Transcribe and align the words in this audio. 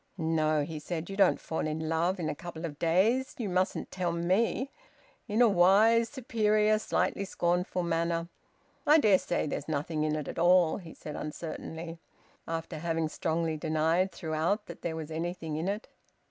"No," 0.17 0.63
he 0.63 0.79
said, 0.79 1.11
"you 1.11 1.15
don't 1.15 1.39
fall 1.39 1.67
in 1.67 1.87
love 1.87 2.19
in 2.19 2.27
a 2.27 2.33
couple 2.33 2.65
of 2.65 2.79
days. 2.79 3.35
You 3.37 3.47
mustn't 3.49 3.91
tell 3.91 4.11
me" 4.11 4.71
in 5.27 5.43
a 5.43 5.47
wise, 5.47 6.09
superior, 6.09 6.79
slightly 6.79 7.23
scornful 7.23 7.83
manner. 7.83 8.27
"I 8.87 8.97
dare 8.97 9.19
say 9.19 9.45
there's 9.45 9.67
nothing 9.67 10.03
in 10.03 10.15
it 10.15 10.27
at 10.27 10.39
all," 10.39 10.77
he 10.77 10.95
said 10.95 11.15
uncertainly, 11.15 11.99
after 12.47 12.79
having 12.79 13.09
strongly 13.09 13.57
denied 13.57 14.11
throughout 14.11 14.65
that 14.65 14.81
there 14.81 14.95
was 14.95 15.11
anything 15.11 15.55
in 15.55 15.67
it. 15.67 15.87